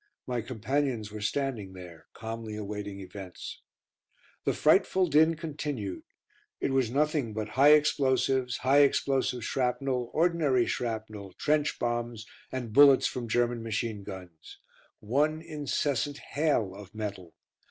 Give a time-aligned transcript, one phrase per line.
[0.25, 3.61] My companions were standing there, calmly awaiting events.
[4.45, 6.01] The frightful din continued.
[6.59, 13.05] It was nothing but high explosives, high explosive shrapnel, ordinary shrapnel, trench bombs, and bullets
[13.05, 14.57] from German machine guns.
[15.01, 17.35] One incessant hail of metal.